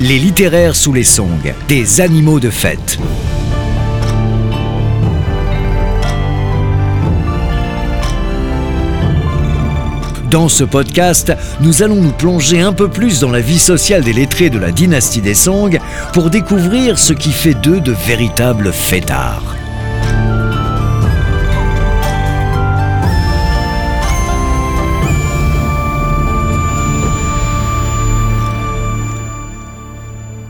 les 0.00 0.18
littéraires 0.18 0.76
sous 0.76 0.92
les 0.92 1.04
Song, 1.04 1.54
des 1.68 2.00
animaux 2.00 2.40
de 2.40 2.50
fête. 2.50 2.98
Dans 10.30 10.48
ce 10.48 10.64
podcast, 10.64 11.32
nous 11.60 11.82
allons 11.82 11.96
nous 12.00 12.12
plonger 12.12 12.62
un 12.62 12.72
peu 12.72 12.88
plus 12.88 13.20
dans 13.20 13.30
la 13.30 13.40
vie 13.40 13.58
sociale 13.58 14.02
des 14.02 14.14
lettrés 14.14 14.48
de 14.48 14.58
la 14.58 14.72
dynastie 14.72 15.20
des 15.20 15.34
Song 15.34 15.78
pour 16.14 16.30
découvrir 16.30 16.98
ce 16.98 17.12
qui 17.12 17.32
fait 17.32 17.54
d'eux 17.54 17.80
de 17.80 17.92
véritables 17.92 18.72
fêtards. 18.72 19.61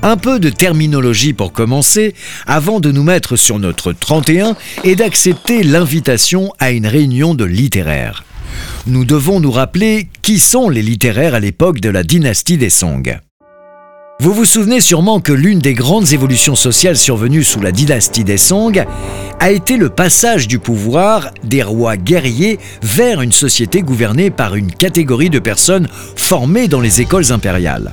Un 0.04 0.16
peu 0.16 0.40
de 0.40 0.50
terminologie 0.50 1.32
pour 1.32 1.52
commencer, 1.52 2.14
avant 2.48 2.80
de 2.80 2.90
nous 2.90 3.04
mettre 3.04 3.36
sur 3.36 3.60
notre 3.60 3.92
31 3.92 4.56
et 4.82 4.96
d'accepter 4.96 5.62
l'invitation 5.62 6.52
à 6.58 6.72
une 6.72 6.88
réunion 6.88 7.34
de 7.34 7.44
littéraires. 7.44 8.24
Nous 8.88 9.04
devons 9.04 9.38
nous 9.38 9.52
rappeler 9.52 10.08
qui 10.22 10.40
sont 10.40 10.68
les 10.68 10.82
littéraires 10.82 11.34
à 11.36 11.40
l'époque 11.40 11.78
de 11.78 11.88
la 11.88 12.02
dynastie 12.02 12.58
des 12.58 12.68
Song. 12.68 13.16
Vous 14.18 14.34
vous 14.34 14.44
souvenez 14.44 14.80
sûrement 14.80 15.20
que 15.20 15.32
l'une 15.32 15.60
des 15.60 15.74
grandes 15.74 16.12
évolutions 16.12 16.56
sociales 16.56 16.96
survenues 16.96 17.44
sous 17.44 17.60
la 17.60 17.70
dynastie 17.70 18.24
des 18.24 18.38
Song 18.38 18.84
a 19.38 19.50
été 19.52 19.76
le 19.76 19.88
passage 19.88 20.48
du 20.48 20.58
pouvoir 20.58 21.30
des 21.44 21.62
rois 21.62 21.96
guerriers 21.96 22.58
vers 22.82 23.20
une 23.20 23.32
société 23.32 23.82
gouvernée 23.82 24.30
par 24.30 24.56
une 24.56 24.72
catégorie 24.72 25.30
de 25.30 25.38
personnes 25.38 25.88
formées 26.16 26.66
dans 26.66 26.80
les 26.80 27.00
écoles 27.00 27.32
impériales 27.32 27.92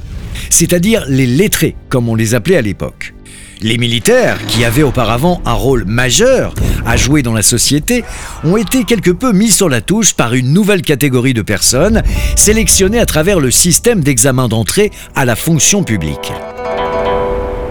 c'est-à-dire 0.49 1.05
les 1.07 1.27
lettrés, 1.27 1.75
comme 1.89 2.09
on 2.09 2.15
les 2.15 2.35
appelait 2.35 2.57
à 2.57 2.61
l'époque. 2.61 3.13
Les 3.61 3.77
militaires, 3.77 4.37
qui 4.47 4.63
avaient 4.63 4.83
auparavant 4.83 5.41
un 5.45 5.53
rôle 5.53 5.83
majeur 5.83 6.53
à 6.85 6.95
jouer 6.95 7.23
dans 7.23 7.33
la 7.33 7.41
société, 7.41 8.05
ont 8.45 8.55
été 8.55 8.85
quelque 8.85 9.11
peu 9.11 9.33
mis 9.33 9.49
sur 9.49 9.67
la 9.67 9.81
touche 9.81 10.13
par 10.13 10.33
une 10.33 10.53
nouvelle 10.53 10.81
catégorie 10.81 11.33
de 11.33 11.41
personnes, 11.41 12.01
sélectionnées 12.37 12.99
à 12.99 13.05
travers 13.05 13.41
le 13.41 13.51
système 13.51 13.99
d'examen 13.99 14.47
d'entrée 14.47 14.91
à 15.13 15.25
la 15.25 15.35
fonction 15.35 15.83
publique. 15.83 16.31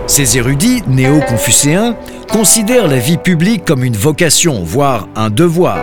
Ces 0.07 0.37
érudits 0.37 0.83
néo-confucéens 0.89 1.97
considèrent 2.31 2.89
la 2.89 2.99
vie 2.99 3.19
publique 3.19 3.65
comme 3.65 3.83
une 3.83 3.97
vocation, 3.97 4.63
voire 4.63 5.09
un 5.17 5.31
devoir. 5.31 5.79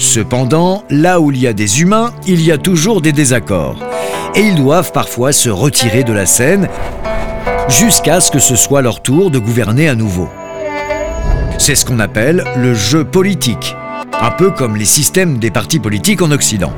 Cependant, 0.00 0.82
là 0.88 1.20
où 1.20 1.30
il 1.30 1.38
y 1.38 1.46
a 1.46 1.52
des 1.52 1.82
humains, 1.82 2.14
il 2.26 2.40
y 2.40 2.50
a 2.50 2.56
toujours 2.56 3.02
des 3.02 3.12
désaccords 3.12 3.76
et 4.34 4.40
ils 4.40 4.54
doivent 4.54 4.92
parfois 4.92 5.30
se 5.30 5.50
retirer 5.50 6.04
de 6.04 6.12
la 6.14 6.24
scène 6.24 6.68
jusqu'à 7.68 8.22
ce 8.22 8.30
que 8.30 8.38
ce 8.38 8.56
soit 8.56 8.80
leur 8.80 9.02
tour 9.02 9.30
de 9.30 9.38
gouverner 9.38 9.90
à 9.90 9.94
nouveau. 9.94 10.30
C'est 11.58 11.74
ce 11.74 11.84
qu'on 11.84 12.00
appelle 12.00 12.44
le 12.56 12.72
jeu 12.72 13.04
politique, 13.04 13.76
un 14.18 14.30
peu 14.30 14.50
comme 14.50 14.74
les 14.74 14.86
systèmes 14.86 15.36
des 15.36 15.50
partis 15.50 15.78
politiques 15.78 16.22
en 16.22 16.30
Occident. 16.30 16.72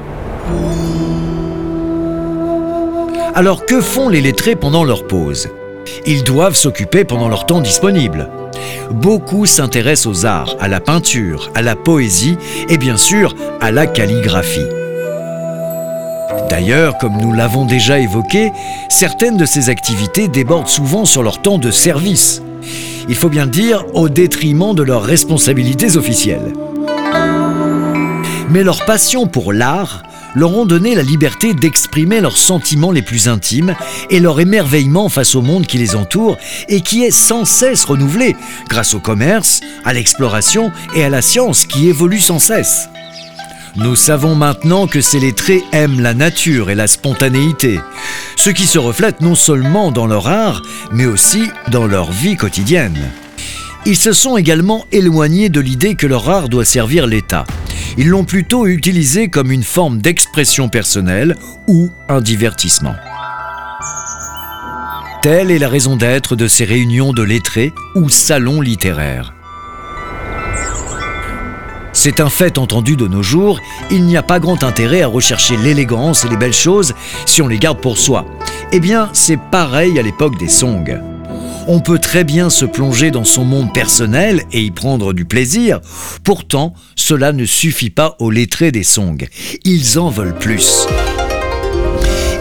Alors 3.36 3.66
que 3.66 3.80
font 3.80 4.08
les 4.08 4.20
lettrés 4.20 4.56
pendant 4.56 4.82
leur 4.82 5.06
pause? 5.06 5.48
Ils 6.06 6.24
doivent 6.24 6.56
s'occuper 6.56 7.04
pendant 7.04 7.28
leur 7.28 7.46
temps 7.46 7.60
disponible. 7.60 8.28
Beaucoup 8.90 9.46
s'intéressent 9.46 10.06
aux 10.06 10.26
arts, 10.26 10.54
à 10.60 10.68
la 10.68 10.80
peinture, 10.80 11.50
à 11.54 11.62
la 11.62 11.76
poésie 11.76 12.36
et 12.68 12.78
bien 12.78 12.96
sûr 12.96 13.34
à 13.60 13.70
la 13.70 13.86
calligraphie. 13.86 14.60
D'ailleurs, 16.50 16.98
comme 16.98 17.16
nous 17.16 17.32
l'avons 17.32 17.64
déjà 17.64 17.98
évoqué, 17.98 18.52
certaines 18.88 19.36
de 19.36 19.46
ces 19.46 19.70
activités 19.70 20.28
débordent 20.28 20.68
souvent 20.68 21.04
sur 21.04 21.22
leur 21.22 21.40
temps 21.40 21.58
de 21.58 21.70
service. 21.70 22.42
Il 23.08 23.14
faut 23.14 23.30
bien 23.30 23.46
dire 23.46 23.84
au 23.94 24.08
détriment 24.08 24.74
de 24.74 24.82
leurs 24.82 25.02
responsabilités 25.02 25.96
officielles. 25.96 26.52
Mais 28.50 28.62
leur 28.62 28.84
passion 28.84 29.26
pour 29.26 29.52
l'art 29.52 30.02
leur 30.34 30.56
ont 30.56 30.66
donné 30.66 30.94
la 30.94 31.02
liberté 31.02 31.54
d'exprimer 31.54 32.20
leurs 32.20 32.36
sentiments 32.36 32.92
les 32.92 33.02
plus 33.02 33.28
intimes 33.28 33.74
et 34.10 34.20
leur 34.20 34.40
émerveillement 34.40 35.08
face 35.08 35.34
au 35.34 35.42
monde 35.42 35.66
qui 35.66 35.78
les 35.78 35.94
entoure 35.94 36.36
et 36.68 36.80
qui 36.80 37.04
est 37.04 37.10
sans 37.10 37.44
cesse 37.44 37.84
renouvelé 37.84 38.36
grâce 38.68 38.94
au 38.94 39.00
commerce, 39.00 39.60
à 39.84 39.92
l'exploration 39.92 40.72
et 40.94 41.04
à 41.04 41.10
la 41.10 41.22
science 41.22 41.66
qui 41.66 41.88
évoluent 41.88 42.20
sans 42.20 42.38
cesse. 42.38 42.88
Nous 43.76 43.96
savons 43.96 44.34
maintenant 44.34 44.86
que 44.86 45.00
ces 45.00 45.18
lettrés 45.18 45.64
aiment 45.72 46.00
la 46.00 46.12
nature 46.12 46.68
et 46.68 46.74
la 46.74 46.86
spontanéité, 46.86 47.80
ce 48.36 48.50
qui 48.50 48.66
se 48.66 48.78
reflète 48.78 49.22
non 49.22 49.34
seulement 49.34 49.92
dans 49.92 50.06
leur 50.06 50.28
art, 50.28 50.62
mais 50.90 51.06
aussi 51.06 51.50
dans 51.70 51.86
leur 51.86 52.12
vie 52.12 52.36
quotidienne. 52.36 53.10
Ils 53.84 53.96
se 53.96 54.12
sont 54.12 54.36
également 54.36 54.86
éloignés 54.92 55.48
de 55.48 55.60
l'idée 55.60 55.96
que 55.96 56.06
leur 56.06 56.30
art 56.30 56.48
doit 56.48 56.64
servir 56.64 57.08
l'État. 57.08 57.44
Ils 57.98 58.08
l'ont 58.08 58.24
plutôt 58.24 58.66
utilisé 58.66 59.28
comme 59.28 59.50
une 59.50 59.64
forme 59.64 60.00
d'expression 60.00 60.68
personnelle 60.68 61.36
ou 61.66 61.90
un 62.08 62.20
divertissement. 62.20 62.94
Telle 65.20 65.50
est 65.50 65.58
la 65.58 65.68
raison 65.68 65.96
d'être 65.96 66.36
de 66.36 66.46
ces 66.46 66.64
réunions 66.64 67.12
de 67.12 67.22
lettrés 67.22 67.72
ou 67.96 68.08
salons 68.08 68.60
littéraires. 68.60 69.34
C'est 71.92 72.20
un 72.20 72.30
fait 72.30 72.58
entendu 72.58 72.96
de 72.96 73.06
nos 73.08 73.22
jours, 73.22 73.60
il 73.90 74.04
n'y 74.04 74.16
a 74.16 74.22
pas 74.22 74.40
grand 74.40 74.62
intérêt 74.62 75.02
à 75.02 75.08
rechercher 75.08 75.56
l'élégance 75.56 76.24
et 76.24 76.28
les 76.28 76.36
belles 76.36 76.52
choses 76.52 76.94
si 77.26 77.42
on 77.42 77.48
les 77.48 77.58
garde 77.58 77.80
pour 77.80 77.98
soi. 77.98 78.26
Eh 78.70 78.80
bien, 78.80 79.10
c'est 79.12 79.38
pareil 79.50 79.98
à 79.98 80.02
l'époque 80.02 80.38
des 80.38 80.48
Song. 80.48 81.11
On 81.68 81.80
peut 81.80 81.98
très 81.98 82.24
bien 82.24 82.50
se 82.50 82.64
plonger 82.64 83.10
dans 83.10 83.24
son 83.24 83.44
monde 83.44 83.72
personnel 83.72 84.42
et 84.52 84.62
y 84.62 84.70
prendre 84.70 85.12
du 85.12 85.24
plaisir. 85.24 85.80
Pourtant, 86.24 86.74
cela 86.96 87.32
ne 87.32 87.44
suffit 87.44 87.90
pas 87.90 88.16
aux 88.18 88.30
lettrés 88.30 88.72
des 88.72 88.82
Song. 88.82 89.28
Ils 89.64 89.98
en 89.98 90.08
veulent 90.08 90.38
plus. 90.38 90.86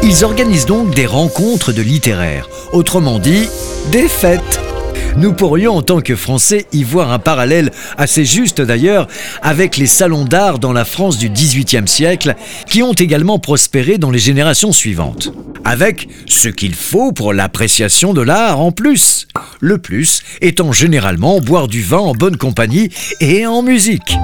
Ils 0.04 0.24
organisent 0.24 0.66
donc 0.66 0.96
des 0.96 1.06
rencontres 1.06 1.72
de 1.72 1.84
littéraires, 1.84 2.50
autrement 2.74 3.20
dit, 3.20 3.48
des 3.92 4.08
fêtes. 4.08 4.71
Nous 5.18 5.34
pourrions 5.34 5.76
en 5.76 5.82
tant 5.82 6.00
que 6.00 6.16
Français 6.16 6.66
y 6.72 6.84
voir 6.84 7.12
un 7.12 7.20
parallèle 7.20 7.72
assez 7.98 8.24
juste 8.24 8.62
d'ailleurs 8.62 9.08
avec 9.42 9.78
les 9.78 9.88
salons 9.88 10.24
d'art 10.24 10.58
dans 10.58 10.72
la 10.72 10.86
France 10.86 11.18
du 11.18 11.30
XVIIIe 11.30 11.88
siècle 11.88 12.36
qui 12.68 12.82
ont 12.82 12.94
également 12.94 13.38
prospéré 13.38 13.98
dans 13.98 14.10
les 14.10 14.20
générations 14.20 14.72
suivantes. 14.72 15.34
Avec 15.66 16.08
ce 16.28 16.48
qu'il 16.48 16.74
faut 16.74 17.12
pour 17.12 17.34
l'appréciation 17.34 18.14
de 18.14 18.22
l'art 18.22 18.60
en 18.60 18.72
plus. 18.72 19.28
Le 19.60 19.78
plus 19.78 20.22
étant 20.40 20.72
généralement 20.72 21.40
boire 21.40 21.68
du 21.68 21.82
vin 21.82 22.00
en 22.00 22.14
bonne 22.14 22.38
compagnie 22.38 22.90
et 23.20 23.46
en 23.46 23.62
musique. 23.62 24.16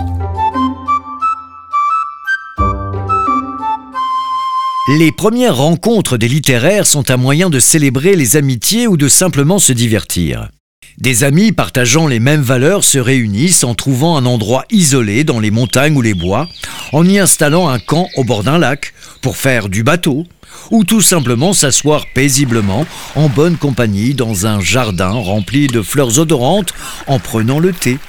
Les 5.00 5.12
premières 5.12 5.57
rencontres 5.57 6.16
des 6.16 6.30
littéraires 6.30 6.88
sont 6.88 7.12
un 7.12 7.18
moyen 7.18 7.50
de 7.50 7.60
célébrer 7.60 8.16
les 8.16 8.38
amitiés 8.38 8.88
ou 8.88 8.95
de 8.95 9.10
simplement 9.10 9.60
se 9.60 9.74
divertir. 9.74 10.50
Des 10.98 11.24
amis 11.24 11.52
partageant 11.52 12.08
les 12.08 12.20
mêmes 12.20 12.42
valeurs 12.42 12.84
se 12.84 12.98
réunissent 12.98 13.64
en 13.64 13.76
trouvant 13.76 14.18
un 14.18 14.26
endroit 14.26 14.66
isolé 14.72 15.24
dans 15.24 15.40
les 15.40 15.52
montagnes 15.52 15.96
ou 15.96 16.02
les 16.02 16.16
bois, 16.16 16.48
en 16.92 17.06
y 17.06 17.20
installant 17.20 17.70
un 17.70 17.78
camp 17.78 18.08
au 18.16 18.24
bord 18.24 18.44
d'un 18.44 18.58
lac 18.58 18.94
pour 19.22 19.38
faire 19.38 19.70
du 19.70 19.84
bateau, 19.84 20.26
ou 20.72 20.84
tout 20.84 21.02
simplement 21.02 21.54
s'asseoir 21.54 22.06
paisiblement 22.16 22.88
en 23.16 23.30
bonne 23.30 23.58
compagnie 23.58 24.16
dans 24.16 24.48
un 24.48 24.60
jardin 24.60 25.12
rempli 25.12 25.68
de 25.68 25.84
fleurs 25.84 26.18
odorantes 26.18 26.74
en 27.06 27.20
prenant 27.20 27.60
le 27.60 27.74
thé. 27.74 28.00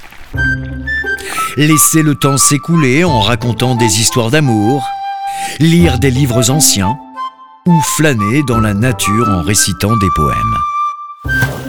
Laisser 1.59 2.03
le 2.03 2.15
temps 2.15 2.39
s'écouler 2.39 3.05
en 3.05 3.21
racontant 3.21 3.75
des 3.75 4.01
histoires 4.01 4.31
d'amour, 4.31 4.83
lire 5.61 5.99
des 5.99 6.11
livres 6.11 6.51
anciens, 6.51 6.97
ou 7.67 7.79
flâner 7.99 8.43
dans 8.49 8.61
la 8.61 8.73
nature 8.73 9.29
en 9.29 9.43
récitant 9.43 9.95
des 9.99 10.09
poèmes. 10.17 11.68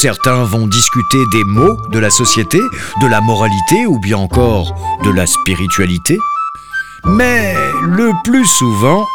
Certains 0.00 0.44
vont 0.44 0.66
discuter 0.66 1.24
des 1.32 1.42
mots 1.44 1.78
de 1.90 1.98
la 1.98 2.10
société, 2.10 2.60
de 3.00 3.06
la 3.06 3.22
moralité 3.22 3.86
ou 3.86 3.98
bien 3.98 4.18
encore 4.18 4.74
de 5.02 5.10
la 5.10 5.26
spiritualité. 5.26 6.18
Mais 7.06 7.54
le 7.80 8.12
plus 8.22 8.44
souvent, 8.44 9.06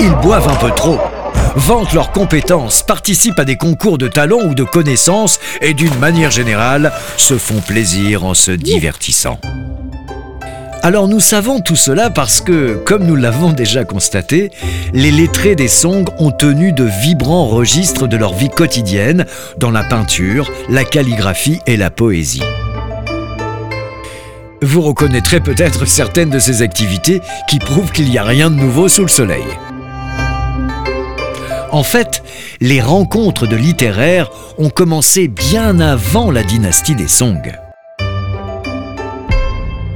Ils 0.00 0.14
boivent 0.22 0.48
un 0.48 0.56
peu 0.56 0.70
trop, 0.70 0.98
vantent 1.54 1.92
leurs 1.92 2.12
compétences, 2.12 2.82
participent 2.82 3.38
à 3.38 3.44
des 3.44 3.56
concours 3.56 3.98
de 3.98 4.08
talent 4.08 4.40
ou 4.42 4.54
de 4.54 4.64
connaissances 4.64 5.38
et 5.60 5.74
d'une 5.74 5.98
manière 5.98 6.30
générale 6.30 6.94
se 7.18 7.36
font 7.36 7.60
plaisir 7.60 8.24
en 8.24 8.32
se 8.32 8.52
divertissant. 8.52 9.38
Alors 10.84 11.06
nous 11.06 11.20
savons 11.20 11.60
tout 11.60 11.76
cela 11.76 12.10
parce 12.10 12.40
que, 12.40 12.74
comme 12.74 13.04
nous 13.04 13.14
l'avons 13.14 13.52
déjà 13.52 13.84
constaté, 13.84 14.50
les 14.92 15.12
lettrés 15.12 15.54
des 15.54 15.68
Song 15.68 16.04
ont 16.18 16.32
tenu 16.32 16.72
de 16.72 16.82
vibrants 16.82 17.46
registres 17.46 18.08
de 18.08 18.16
leur 18.16 18.34
vie 18.34 18.48
quotidienne 18.48 19.24
dans 19.58 19.70
la 19.70 19.84
peinture, 19.84 20.50
la 20.68 20.82
calligraphie 20.82 21.60
et 21.68 21.76
la 21.76 21.90
poésie. 21.90 22.42
Vous 24.60 24.80
reconnaîtrez 24.80 25.38
peut-être 25.38 25.86
certaines 25.86 26.30
de 26.30 26.40
ces 26.40 26.62
activités 26.62 27.20
qui 27.48 27.60
prouvent 27.60 27.92
qu'il 27.92 28.10
n'y 28.10 28.18
a 28.18 28.24
rien 28.24 28.50
de 28.50 28.56
nouveau 28.56 28.88
sous 28.88 29.02
le 29.02 29.08
soleil. 29.08 29.44
En 31.70 31.84
fait, 31.84 32.24
les 32.60 32.80
rencontres 32.80 33.46
de 33.46 33.54
littéraires 33.54 34.30
ont 34.58 34.70
commencé 34.70 35.28
bien 35.28 35.78
avant 35.78 36.32
la 36.32 36.42
dynastie 36.42 36.96
des 36.96 37.08
Song. 37.08 37.40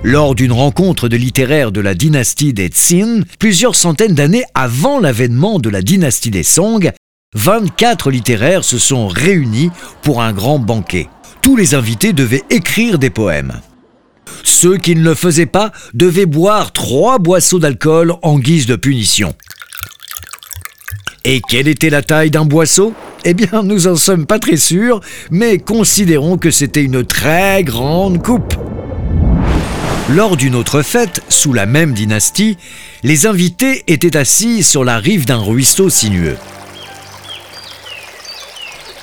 Lors 0.09 0.37
d'une 0.37 0.53
rencontre 0.53 1.09
de 1.09 1.17
littéraires 1.17 1.73
de 1.73 1.81
la 1.81 1.95
dynastie 1.95 2.53
des 2.53 2.69
Tsin, 2.69 3.23
plusieurs 3.41 3.75
centaines 3.75 4.15
d'années 4.15 4.45
avant 4.55 5.01
l'avènement 5.01 5.59
de 5.59 5.69
la 5.69 5.83
dynastie 5.83 6.31
des 6.31 6.45
Song, 6.45 6.93
24 7.35 8.13
littéraires 8.13 8.63
se 8.63 8.79
sont 8.79 9.09
réunis 9.09 9.73
pour 10.03 10.23
un 10.23 10.33
grand 10.33 10.61
banquet. 10.61 11.09
Tous 11.43 11.57
les 11.57 11.75
invités 11.75 12.13
devaient 12.13 12.45
écrire 12.51 13.01
des 13.01 13.11
poèmes. 13.11 13.55
Ceux 14.45 14.77
qui 14.77 14.95
ne 14.95 15.03
le 15.03 15.17
faisaient 15.17 15.45
pas 15.45 15.73
devaient 15.93 16.25
boire 16.25 16.71
trois 16.71 17.19
boisseaux 17.19 17.59
d'alcool 17.59 18.15
en 18.23 18.39
guise 18.39 18.67
de 18.67 18.77
punition. 18.77 19.35
Et 21.25 21.41
quelle 21.49 21.67
était 21.67 21.91
la 21.91 22.03
taille 22.03 22.31
d'un 22.31 22.45
boisseau? 22.45 22.95
Eh 23.25 23.35
bien, 23.35 23.65
nous 23.65 23.89
en 23.89 23.97
sommes 23.97 24.27
pas 24.27 24.39
très 24.39 24.57
sûrs, 24.57 25.01
mais 25.33 25.59
considérons 25.59 26.39
que 26.39 26.53
c'était 26.53 26.85
une 26.85 27.05
très 27.05 27.65
grande 27.65 28.23
coupe. 28.23 28.55
Lors 30.09 30.37
d'une 30.37 30.55
autre 30.55 30.83
fête, 30.83 31.21
sous 31.29 31.53
la 31.53 31.67
même 31.67 31.93
dynastie, 31.93 32.59
les 33.03 33.27
invités 33.27 33.83
étaient 33.89 34.17
assis 34.17 34.63
sur 34.63 34.85
la 34.85 34.99
rive 34.99 35.27
d'un 35.27 35.41
ruisseau 35.41 35.91
sinueux. 35.91 36.37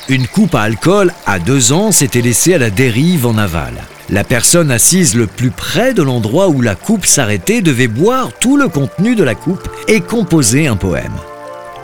Une 0.07 0.27
coupe 0.27 0.55
à 0.55 0.61
alcool 0.61 1.13
à 1.25 1.39
deux 1.39 1.73
ans 1.73 1.91
s'était 1.91 2.21
laissée 2.21 2.53
à 2.53 2.57
la 2.57 2.69
dérive 2.69 3.25
en 3.25 3.37
aval. 3.37 3.73
La 4.09 4.23
personne 4.23 4.71
assise 4.71 5.13
le 5.13 5.27
plus 5.27 5.51
près 5.51 5.93
de 5.93 6.03
l'endroit 6.03 6.47
où 6.47 6.61
la 6.61 6.75
coupe 6.75 7.05
s'arrêtait 7.05 7.61
devait 7.61 7.87
boire 7.87 8.31
tout 8.39 8.55
le 8.55 8.69
contenu 8.69 9.15
de 9.15 9.23
la 9.23 9.35
coupe 9.35 9.67
et 9.89 9.99
composer 9.99 10.67
un 10.67 10.77
poème. 10.77 11.17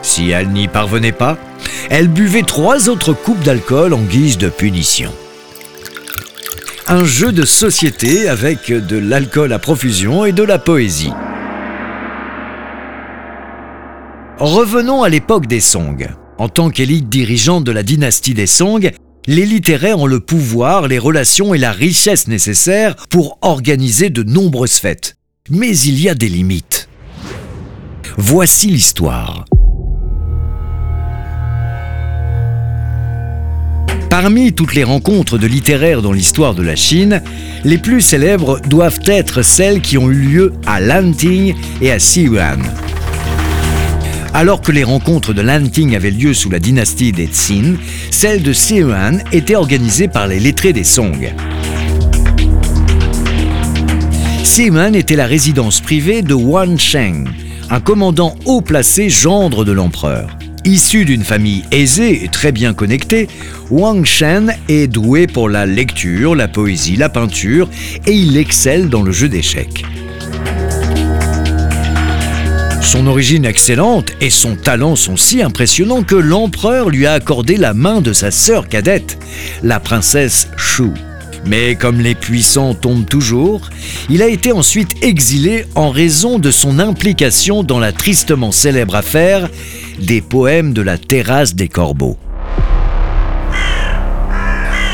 Si 0.02 0.30
elle 0.30 0.50
n'y 0.50 0.70
parvenait 0.70 1.12
pas, 1.12 1.38
elle 1.90 2.08
buvait 2.08 2.44
trois 2.44 2.88
autres 2.88 3.12
coupes 3.12 3.44
d'alcool 3.44 3.94
en 3.94 4.02
guise 4.02 4.38
de 4.38 4.48
punition 4.48 5.12
un 6.92 7.06
jeu 7.06 7.32
de 7.32 7.46
société 7.46 8.28
avec 8.28 8.72
de 8.72 8.98
l'alcool 8.98 9.54
à 9.54 9.60
profusion 9.60 10.26
et 10.26 10.32
de 10.32 10.42
la 10.42 10.58
poésie. 10.58 11.14
Revenons 14.40 15.04
à 15.04 15.10
l'époque 15.10 15.46
des 15.46 15.60
Song. 15.60 16.08
En 16.40 16.50
tant 16.50 16.72
qu'élite 16.72 17.08
dirigeante 17.08 17.64
de 17.64 17.72
la 17.72 17.84
dynastie 17.84 18.34
des 18.34 18.48
Song, 18.48 18.90
les 19.28 19.46
littéraires 19.46 20.00
ont 20.00 20.08
le 20.08 20.20
pouvoir, 20.20 20.88
les 20.88 20.98
relations 20.98 21.54
et 21.54 21.60
la 21.60 21.72
richesse 21.72 22.28
nécessaires 22.28 22.96
pour 23.12 23.38
organiser 23.44 24.10
de 24.10 24.24
nombreuses 24.24 24.80
fêtes. 24.80 25.16
Mais 25.52 25.78
il 25.78 26.02
y 26.02 26.10
a 26.10 26.16
des 26.16 26.30
limites. 26.30 26.90
Voici 28.18 28.68
l'histoire. 28.68 29.46
Parmi 34.22 34.52
toutes 34.52 34.76
les 34.76 34.84
rencontres 34.84 35.38
de 35.38 35.48
littéraires 35.48 36.02
dans 36.02 36.12
l'histoire 36.12 36.54
de 36.54 36.62
la 36.62 36.76
Chine, 36.76 37.22
les 37.64 37.78
plus 37.78 38.02
célèbres 38.02 38.60
doivent 38.60 39.00
être 39.06 39.44
celles 39.44 39.80
qui 39.80 39.98
ont 39.98 40.12
eu 40.12 40.16
lieu 40.16 40.54
à 40.68 40.82
Lanting 40.82 41.56
et 41.82 41.90
à 41.90 42.00
Xi'an. 42.00 42.60
Alors 44.34 44.60
que 44.60 44.74
les 44.74 44.84
rencontres 44.84 45.32
de 45.32 45.42
Lanting 45.42 45.96
avaient 45.96 46.12
lieu 46.12 46.34
sous 46.34 46.50
la 46.50 46.60
dynastie 46.60 47.14
des 47.14 47.28
Tsin, 47.28 47.76
celles 48.12 48.44
de 48.44 48.52
Xi'an 48.52 49.20
étaient 49.32 49.56
organisées 49.56 50.10
par 50.10 50.28
les 50.28 50.42
lettrés 50.42 50.74
des 50.74 50.84
Song. 50.84 51.34
Xi'an 54.44 54.92
était 54.96 55.16
la 55.16 55.28
résidence 55.28 55.80
privée 55.80 56.24
de 56.24 56.34
Wan 56.34 56.78
Sheng, 56.78 57.26
un 57.70 57.80
commandant 57.80 58.36
haut 58.44 58.60
placé 58.60 59.10
gendre 59.10 59.64
de 59.64 59.72
l'empereur. 59.72 60.39
Issu 60.70 61.04
d'une 61.04 61.24
famille 61.24 61.64
aisée 61.72 62.24
et 62.24 62.28
très 62.28 62.52
bien 62.52 62.76
connectée, 62.76 63.28
Wang 63.72 64.06
Shen 64.06 64.54
est 64.68 64.86
doué 64.86 65.26
pour 65.26 65.50
la 65.50 65.66
lecture, 65.66 66.36
la 66.36 66.48
poésie, 66.48 66.96
la 66.96 67.10
peinture 67.10 67.68
et 68.06 68.12
il 68.12 68.38
excelle 68.38 68.88
dans 68.88 69.02
le 69.02 69.12
jeu 69.12 69.30
d'échecs. 69.30 69.84
Son 72.84 73.08
origine 73.08 73.46
excellente 73.46 74.12
et 74.22 74.30
son 74.30 74.56
talent 74.56 74.96
sont 74.96 75.18
si 75.18 75.42
impressionnants 75.42 76.04
que 76.04 76.14
l'empereur 76.14 76.92
lui 76.92 77.08
a 77.08 77.14
accordé 77.14 77.58
la 77.58 77.74
main 77.74 78.00
de 78.00 78.14
sa 78.14 78.30
sœur 78.30 78.68
cadette, 78.68 79.18
la 79.64 79.80
princesse 79.80 80.50
Shu. 80.56 80.92
Mais 81.46 81.76
comme 81.76 82.00
les 82.00 82.16
puissants 82.16 82.74
tombent 82.74 83.08
toujours, 83.08 83.70
il 84.10 84.22
a 84.22 84.28
été 84.28 84.52
ensuite 84.52 85.04
exilé 85.04 85.66
en 85.76 85.90
raison 85.90 86.40
de 86.40 86.52
son 86.52 86.80
implication 86.80 87.64
dans 87.64 87.80
la 87.80 87.92
tristement 87.92 88.52
célèbre 88.52 88.96
affaire 88.96 89.50
des 90.00 90.22
poèmes 90.22 90.74
de 90.74 90.82
la 90.82 90.98
terrasse 90.98 91.56
des 91.56 91.68
corbeaux. 91.68 92.18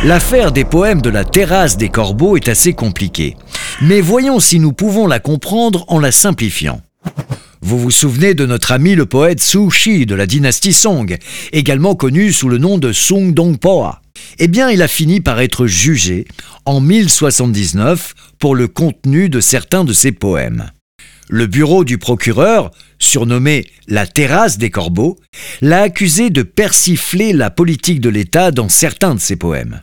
L'affaire 0.03 0.51
des 0.51 0.65
poèmes 0.65 1.01
de 1.01 1.09
la 1.09 1.23
terrasse 1.23 1.77
des 1.77 1.89
corbeaux 1.89 2.37
est 2.37 2.47
assez 2.47 2.73
compliquée, 2.73 3.35
mais 3.81 4.01
voyons 4.01 4.39
si 4.39 4.59
nous 4.59 4.71
pouvons 4.71 5.07
la 5.07 5.19
comprendre 5.19 5.83
en 5.87 5.99
la 5.99 6.11
simplifiant. 6.11 6.81
Vous 7.61 7.79
vous 7.79 7.89
souvenez 7.89 8.35
de 8.35 8.45
notre 8.45 8.71
ami 8.71 8.93
le 8.93 9.07
poète 9.07 9.41
Su 9.41 9.71
Shi 9.71 10.05
de 10.05 10.13
la 10.13 10.27
dynastie 10.27 10.73
Song, 10.73 11.17
également 11.51 11.95
connu 11.95 12.31
sous 12.31 12.49
le 12.49 12.59
nom 12.59 12.77
de 12.77 12.93
Sung 12.93 13.33
Dongpoa. 13.33 14.01
Eh 14.39 14.47
bien, 14.47 14.69
il 14.69 14.81
a 14.81 14.87
fini 14.87 15.21
par 15.21 15.39
être 15.39 15.67
jugé 15.67 16.25
en 16.65 16.81
1079 16.81 18.13
pour 18.39 18.55
le 18.55 18.67
contenu 18.67 19.29
de 19.29 19.39
certains 19.39 19.83
de 19.83 19.93
ses 19.93 20.11
poèmes. 20.11 20.71
Le 21.29 21.47
bureau 21.47 21.83
du 21.83 21.97
procureur, 21.97 22.71
surnommé 22.99 23.65
la 23.87 24.05
terrasse 24.05 24.57
des 24.57 24.69
corbeaux, 24.69 25.17
l'a 25.61 25.81
accusé 25.81 26.29
de 26.29 26.43
persifler 26.43 27.33
la 27.33 27.49
politique 27.49 27.99
de 27.99 28.09
l'État 28.09 28.51
dans 28.51 28.69
certains 28.69 29.15
de 29.15 29.19
ses 29.19 29.35
poèmes. 29.35 29.81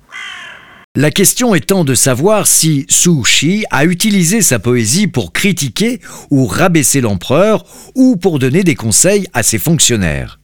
La 0.94 1.10
question 1.10 1.54
étant 1.54 1.84
de 1.84 1.94
savoir 1.94 2.46
si 2.46 2.84
Su 2.90 3.24
Shi 3.24 3.64
a 3.70 3.86
utilisé 3.86 4.42
sa 4.42 4.58
poésie 4.58 5.06
pour 5.06 5.32
critiquer 5.32 6.00
ou 6.30 6.46
rabaisser 6.46 7.00
l'empereur 7.00 7.64
ou 7.94 8.16
pour 8.16 8.38
donner 8.38 8.62
des 8.62 8.74
conseils 8.74 9.26
à 9.32 9.42
ses 9.42 9.58
fonctionnaires. 9.58 10.41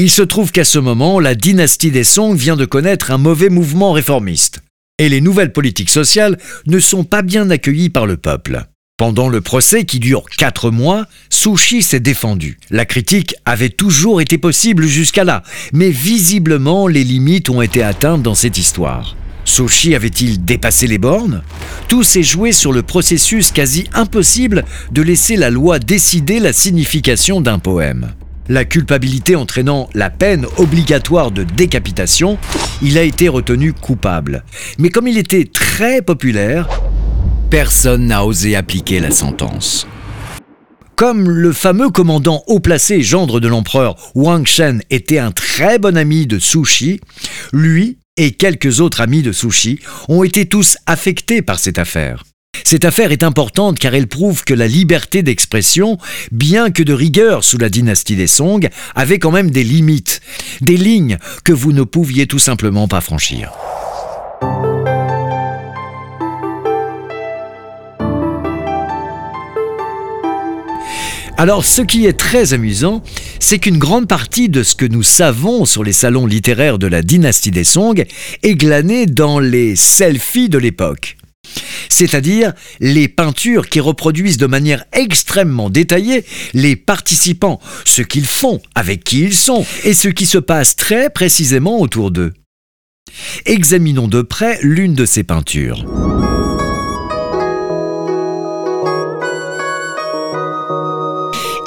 Il 0.00 0.10
se 0.10 0.22
trouve 0.22 0.52
qu'à 0.52 0.62
ce 0.62 0.78
moment, 0.78 1.18
la 1.18 1.34
dynastie 1.34 1.90
des 1.90 2.04
Song 2.04 2.36
vient 2.36 2.54
de 2.54 2.64
connaître 2.64 3.10
un 3.10 3.18
mauvais 3.18 3.48
mouvement 3.48 3.90
réformiste, 3.90 4.60
et 4.96 5.08
les 5.08 5.20
nouvelles 5.20 5.52
politiques 5.52 5.90
sociales 5.90 6.38
ne 6.68 6.78
sont 6.78 7.02
pas 7.02 7.22
bien 7.22 7.50
accueillies 7.50 7.90
par 7.90 8.06
le 8.06 8.16
peuple. 8.16 8.62
Pendant 8.96 9.28
le 9.28 9.40
procès 9.40 9.84
qui 9.84 9.98
dure 9.98 10.22
quatre 10.38 10.70
mois, 10.70 11.06
Sushi 11.30 11.82
s'est 11.82 11.98
défendu. 11.98 12.58
La 12.70 12.84
critique 12.84 13.34
avait 13.44 13.70
toujours 13.70 14.20
été 14.20 14.38
possible 14.38 14.86
jusqu'à 14.86 15.24
là, 15.24 15.42
mais 15.72 15.90
visiblement 15.90 16.86
les 16.86 17.02
limites 17.02 17.50
ont 17.50 17.60
été 17.60 17.82
atteintes 17.82 18.22
dans 18.22 18.36
cette 18.36 18.56
histoire. 18.56 19.16
Sushi 19.44 19.96
avait-il 19.96 20.44
dépassé 20.44 20.86
les 20.86 20.98
bornes? 20.98 21.42
Tout 21.88 22.04
s'est 22.04 22.22
joué 22.22 22.52
sur 22.52 22.72
le 22.72 22.82
processus 22.84 23.50
quasi 23.50 23.88
impossible 23.94 24.64
de 24.92 25.02
laisser 25.02 25.34
la 25.34 25.50
loi 25.50 25.80
décider 25.80 26.38
la 26.38 26.52
signification 26.52 27.40
d'un 27.40 27.58
poème. 27.58 28.12
La 28.48 28.64
culpabilité 28.64 29.36
entraînant 29.36 29.90
la 29.92 30.08
peine 30.08 30.46
obligatoire 30.56 31.30
de 31.30 31.42
décapitation, 31.42 32.38
il 32.80 32.96
a 32.96 33.02
été 33.02 33.28
retenu 33.28 33.74
coupable. 33.74 34.42
Mais 34.78 34.88
comme 34.88 35.06
il 35.06 35.18
était 35.18 35.44
très 35.44 36.00
populaire, 36.00 36.66
personne 37.50 38.06
n'a 38.06 38.24
osé 38.24 38.56
appliquer 38.56 39.00
la 39.00 39.10
sentence. 39.10 39.86
Comme 40.96 41.28
le 41.28 41.52
fameux 41.52 41.90
commandant 41.90 42.42
haut 42.46 42.58
placé 42.58 43.02
gendre 43.02 43.38
de 43.38 43.48
l'empereur 43.48 43.96
Wang 44.14 44.46
Shen 44.46 44.82
était 44.88 45.18
un 45.18 45.30
très 45.30 45.78
bon 45.78 45.96
ami 45.96 46.26
de 46.26 46.38
Sushi, 46.38 47.00
lui 47.52 47.98
et 48.16 48.32
quelques 48.32 48.80
autres 48.80 49.02
amis 49.02 49.22
de 49.22 49.30
Sushi 49.30 49.78
ont 50.08 50.24
été 50.24 50.46
tous 50.46 50.78
affectés 50.86 51.42
par 51.42 51.58
cette 51.58 51.78
affaire. 51.78 52.24
Cette 52.70 52.84
affaire 52.84 53.12
est 53.12 53.22
importante 53.22 53.78
car 53.78 53.94
elle 53.94 54.08
prouve 54.08 54.44
que 54.44 54.52
la 54.52 54.68
liberté 54.68 55.22
d'expression, 55.22 55.96
bien 56.32 56.70
que 56.70 56.82
de 56.82 56.92
rigueur 56.92 57.42
sous 57.42 57.56
la 57.56 57.70
dynastie 57.70 58.14
des 58.14 58.26
Song, 58.26 58.68
avait 58.94 59.18
quand 59.18 59.30
même 59.30 59.50
des 59.50 59.64
limites, 59.64 60.20
des 60.60 60.76
lignes 60.76 61.16
que 61.44 61.54
vous 61.54 61.72
ne 61.72 61.82
pouviez 61.82 62.26
tout 62.26 62.38
simplement 62.38 62.86
pas 62.86 63.00
franchir. 63.00 63.52
Alors 71.38 71.64
ce 71.64 71.80
qui 71.80 72.04
est 72.04 72.18
très 72.18 72.52
amusant, 72.52 73.02
c'est 73.40 73.60
qu'une 73.60 73.78
grande 73.78 74.08
partie 74.08 74.50
de 74.50 74.62
ce 74.62 74.74
que 74.74 74.84
nous 74.84 75.02
savons 75.02 75.64
sur 75.64 75.84
les 75.84 75.94
salons 75.94 76.26
littéraires 76.26 76.78
de 76.78 76.86
la 76.86 77.00
dynastie 77.00 77.50
des 77.50 77.64
Song 77.64 78.04
est 78.42 78.54
glané 78.56 79.06
dans 79.06 79.40
les 79.40 79.74
selfies 79.74 80.50
de 80.50 80.58
l'époque. 80.58 81.17
C'est-à-dire 81.88 82.52
les 82.80 83.08
peintures 83.08 83.68
qui 83.68 83.80
reproduisent 83.80 84.38
de 84.38 84.46
manière 84.46 84.84
extrêmement 84.92 85.70
détaillée 85.70 86.24
les 86.54 86.76
participants, 86.76 87.60
ce 87.84 88.02
qu'ils 88.02 88.26
font, 88.26 88.60
avec 88.74 89.04
qui 89.04 89.20
ils 89.20 89.34
sont, 89.34 89.64
et 89.84 89.94
ce 89.94 90.08
qui 90.08 90.26
se 90.26 90.38
passe 90.38 90.76
très 90.76 91.10
précisément 91.10 91.80
autour 91.80 92.10
d'eux. 92.10 92.32
Examinons 93.46 94.08
de 94.08 94.22
près 94.22 94.58
l'une 94.62 94.94
de 94.94 95.06
ces 95.06 95.24
peintures. 95.24 95.84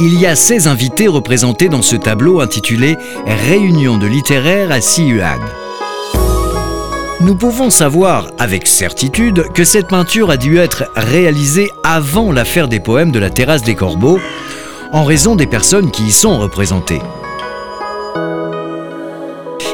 Il 0.03 0.20
y 0.20 0.25
a 0.25 0.36
16 0.36 0.68
invités 0.68 1.08
représentés 1.08 1.70
dans 1.70 1.84
ce 1.84 1.96
tableau 1.96 2.41
intitulé 2.41 2.98
Réunion 3.27 4.00
de 4.00 4.08
littéraires 4.08 4.72
à 4.72 4.82
Siyuan. 4.82 5.39
Nous 7.23 7.35
pouvons 7.35 7.69
savoir 7.69 8.31
avec 8.39 8.65
certitude 8.65 9.43
que 9.53 9.63
cette 9.63 9.89
peinture 9.89 10.31
a 10.31 10.37
dû 10.37 10.57
être 10.57 10.85
réalisée 10.95 11.69
avant 11.83 12.31
l'affaire 12.31 12.67
des 12.67 12.79
poèmes 12.79 13.11
de 13.11 13.19
la 13.19 13.29
terrasse 13.29 13.61
des 13.61 13.75
Corbeaux, 13.75 14.19
en 14.91 15.03
raison 15.03 15.35
des 15.35 15.45
personnes 15.45 15.91
qui 15.91 16.05
y 16.05 16.11
sont 16.11 16.39
représentées. 16.39 17.01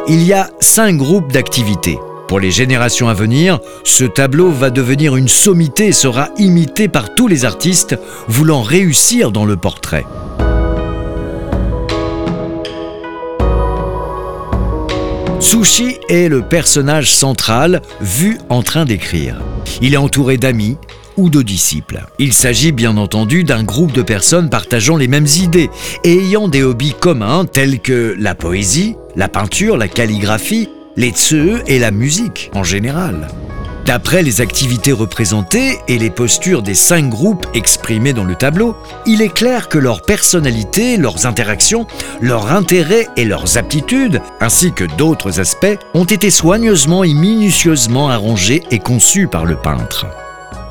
Il 0.09 0.23
y 0.23 0.33
a 0.33 0.49
cinq 0.59 0.97
groupes 0.97 1.31
d'activités. 1.31 1.97
Pour 2.27 2.41
les 2.41 2.51
générations 2.51 3.07
à 3.07 3.13
venir, 3.13 3.59
ce 3.85 4.03
tableau 4.03 4.51
va 4.51 4.69
devenir 4.69 5.15
une 5.15 5.29
sommité 5.29 5.87
et 5.87 5.93
sera 5.93 6.27
imité 6.37 6.89
par 6.89 7.15
tous 7.15 7.29
les 7.29 7.45
artistes 7.45 7.97
voulant 8.27 8.61
réussir 8.61 9.31
dans 9.31 9.45
le 9.45 9.55
portrait. 9.55 10.03
Sushi 15.49 15.95
est 16.09 16.27
le 16.27 16.41
personnage 16.41 17.09
central 17.09 17.81
vu 18.01 18.37
en 18.49 18.63
train 18.63 18.83
d'écrire. 18.83 19.37
Il 19.81 19.93
est 19.93 19.97
entouré 19.97 20.35
d'amis 20.35 20.75
ou 21.15 21.29
de 21.29 21.41
disciples. 21.41 22.03
Il 22.19 22.33
s'agit 22.33 22.73
bien 22.73 22.97
entendu 22.97 23.45
d'un 23.45 23.63
groupe 23.63 23.93
de 23.93 24.01
personnes 24.01 24.49
partageant 24.49 24.97
les 24.97 25.07
mêmes 25.07 25.25
idées 25.41 25.69
et 26.03 26.17
ayant 26.17 26.49
des 26.49 26.63
hobbies 26.63 26.95
communs 26.99 27.45
tels 27.45 27.79
que 27.79 28.13
la 28.19 28.35
poésie, 28.35 28.97
la 29.15 29.29
peinture, 29.29 29.77
la 29.77 29.87
calligraphie, 29.87 30.67
les 30.97 31.11
tseux 31.11 31.63
et 31.65 31.79
la 31.79 31.91
musique 31.91 32.51
en 32.53 32.65
général. 32.65 33.29
D'après 33.88 34.22
les 34.22 34.41
activités 34.41 34.91
représentées 34.91 35.79
et 35.88 35.98
les 35.98 36.10
postures 36.10 36.62
des 36.62 36.74
cinq 36.74 37.08
groupes 37.08 37.48
exprimés 37.53 38.12
dans 38.12 38.25
le 38.25 38.36
tableau, 38.36 38.75
il 39.06 39.22
est 39.22 39.34
clair 39.34 39.70
que 39.70 39.77
leur 39.77 40.01
personnalité, 40.01 40.98
leurs 40.98 41.25
interactions, 41.25 41.88
leurs 42.20 42.51
intérêts 42.51 43.08
et 43.15 43.24
leurs 43.24 43.58
aptitudes, 43.58 44.22
ainsi 44.41 44.74
que 44.74 44.84
d'autres 44.84 45.39
aspects, 45.39 45.79
ont 45.94 46.03
été 46.03 46.29
soigneusement 46.29 47.06
et 47.06 47.13
minutieusement 47.13 48.10
arrangés 48.10 48.62
et 48.72 48.79
conçus 48.79 49.27
par 49.27 49.46
le 49.46 49.56
peintre. 49.56 50.06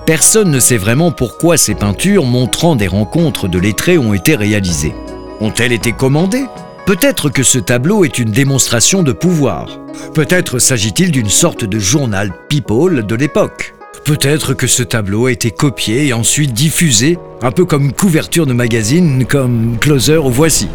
Personne 0.05 0.51
ne 0.51 0.61
sait 0.61 0.77
vraiment 0.77 1.11
pourquoi 1.11 1.57
ces 1.57 1.75
peintures 1.75 2.27
montrant 2.27 2.77
des 2.77 2.87
rencontres 2.87 3.49
de 3.49 3.59
lettrés 3.59 3.97
ont 3.97 4.13
été 4.13 4.37
réalisées. 4.37 4.95
Ont-elles 5.41 5.73
été 5.73 5.93
commandées? 5.93 6.45
Peut-être 6.87 7.31
que 7.31 7.43
ce 7.43 7.59
tableau 7.59 8.05
est 8.05 8.21
une 8.21 8.31
démonstration 8.31 9.03
de 9.03 9.11
pouvoir. 9.11 9.81
Peut-être 10.15 10.61
s'agit-il 10.61 11.11
d'une 11.11 11.29
sorte 11.29 11.65
de 11.65 11.81
journal 11.81 12.33
people 12.49 13.05
de 13.05 13.15
l'époque. 13.17 13.75
Peut-être 14.05 14.55
que 14.55 14.69
ce 14.69 14.85
tableau 14.85 15.27
a 15.27 15.33
été 15.33 15.51
copié 15.51 16.07
et 16.07 16.13
ensuite 16.13 16.53
diffusé, 16.53 17.19
un 17.43 17.51
peu 17.51 17.65
comme 17.65 17.93
couverture 17.93 18.47
de 18.47 18.53
magazine 18.53 19.25
comme 19.27 19.79
Closer 19.81 20.19
ou 20.19 20.31
Voici. 20.31 20.69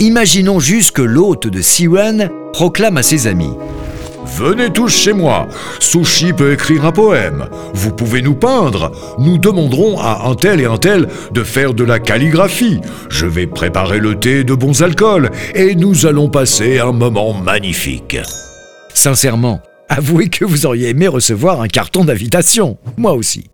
Imaginons 0.00 0.60
juste 0.60 0.90
que 0.90 1.00
l'hôte 1.00 1.46
de 1.46 1.62
Siwan 1.62 2.30
proclame 2.52 2.98
à 2.98 3.02
ses 3.02 3.28
amis 3.28 3.54
Venez 4.26 4.70
tous 4.70 4.88
chez 4.88 5.12
moi. 5.12 5.46
Sushi 5.78 6.32
peut 6.32 6.52
écrire 6.52 6.84
un 6.84 6.92
poème. 6.92 7.48
Vous 7.74 7.92
pouvez 7.92 8.22
nous 8.22 8.34
peindre. 8.34 8.90
Nous 9.18 9.38
demanderons 9.38 9.98
à 9.98 10.26
un 10.28 10.34
tel 10.34 10.60
et 10.60 10.66
un 10.66 10.78
tel 10.78 11.08
de 11.32 11.44
faire 11.44 11.74
de 11.74 11.84
la 11.84 11.98
calligraphie. 12.00 12.80
Je 13.08 13.26
vais 13.26 13.46
préparer 13.46 13.98
le 13.98 14.18
thé 14.18 14.44
de 14.44 14.54
bons 14.54 14.82
alcools 14.82 15.30
et 15.54 15.74
nous 15.74 16.06
allons 16.06 16.28
passer 16.28 16.80
un 16.80 16.92
moment 16.92 17.32
magnifique. 17.34 18.18
Sincèrement, 18.92 19.60
avouez 19.88 20.28
que 20.28 20.44
vous 20.44 20.66
auriez 20.66 20.88
aimé 20.88 21.06
recevoir 21.06 21.60
un 21.60 21.68
carton 21.68 22.04
d'invitation. 22.04 22.78
Moi 22.96 23.12
aussi. 23.12 23.44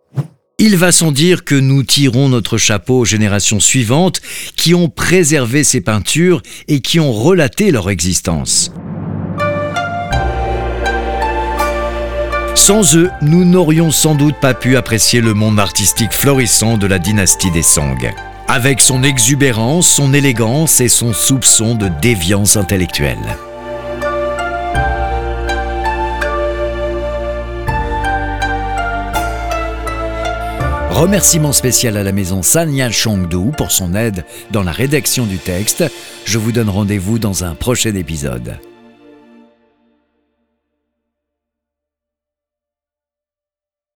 Il 0.59 0.76
va 0.76 0.93
sans 0.93 1.12
dire 1.12 1.45
que 1.45 1.57
nous 1.57 1.83
tirons 1.83 2.29
notre 2.29 2.57
chapeau 2.57 3.00
aux 3.00 3.05
générations 3.05 3.61
suivantes 3.61 4.21
qui 4.57 4.75
ont 4.75 4.88
préservé 4.88 5.64
ces 5.64 5.81
peintures 5.81 6.41
et 6.69 6.81
qui 6.81 7.00
ont 7.00 7.12
relaté 7.12 7.73
leur 7.73 7.91
existence. 7.91 8.73
Sans 12.55 12.97
eux, 12.97 13.11
nous 13.23 13.45
n'aurions 13.45 13.91
sans 13.91 14.15
doute 14.15 14.37
pas 14.41 14.55
pu 14.55 14.77
apprécier 14.77 15.21
le 15.21 15.35
monde 15.35 15.59
artistique 15.59 16.13
florissant 16.13 16.77
de 16.77 16.87
la 16.87 16.99
dynastie 16.99 17.51
des 17.51 17.63
Song, 17.63 18.13
avec 18.47 18.81
son 18.81 19.03
exubérance, 19.03 19.89
son 19.89 20.15
élégance 20.15 20.81
et 20.81 20.89
son 20.89 21.13
soupçon 21.13 21.75
de 21.75 21.89
déviance 22.01 22.57
intellectuelle. 22.57 23.37
Remerciement 30.91 31.53
spécial 31.53 31.97
à 31.97 32.05
la 32.05 32.13
maison 32.13 32.43
Sanya 32.43 32.91
Chongdu 32.93 33.51
pour 33.57 33.73
son 33.73 33.95
aide 33.97 34.25
dans 34.53 34.63
la 34.63 34.73
rédaction 34.73 35.27
du 35.27 35.39
texte. 35.39 35.85
Je 36.25 36.39
vous 36.39 36.53
donne 36.53 36.69
rendez-vous 36.69 37.19
dans 37.19 37.43
un 37.43 37.57
prochain 37.57 37.95
épisode. 37.97 38.59